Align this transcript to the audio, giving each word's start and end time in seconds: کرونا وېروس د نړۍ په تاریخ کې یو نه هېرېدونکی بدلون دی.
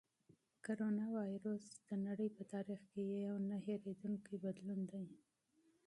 کرونا 0.65 1.05
وېروس 1.15 1.65
د 1.87 1.89
نړۍ 2.07 2.29
په 2.37 2.43
تاریخ 2.53 2.81
کې 2.91 3.01
یو 3.25 3.35
نه 3.49 3.57
هېرېدونکی 3.67 4.35
بدلون 4.45 4.79
دی. 4.91 5.05